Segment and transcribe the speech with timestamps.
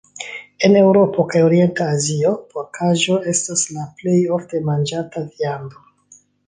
[0.67, 5.89] En Eŭropo kaj Orient-Azio porkaĵo estas la plej ofte manĝata viando.